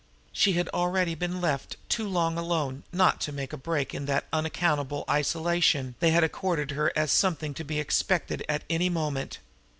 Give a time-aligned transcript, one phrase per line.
[0.31, 4.25] She had already been left too long alone not to make a break in that
[4.33, 9.37] unaccountable isolation they had accorded her as something to be expected at any moment.